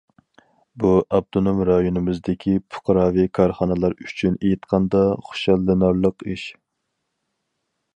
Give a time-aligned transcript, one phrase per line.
[0.83, 6.53] بۇ، ئاپتونوم رايونىمىزدىكى پۇقراۋى كارخانىلار ئۈچۈن ئېيتقاندا خۇشاللىنارلىق ئىش.